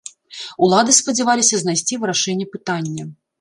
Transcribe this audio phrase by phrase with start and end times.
[0.67, 3.03] Улады спадзяваліся знайсці вырашэнне пытання.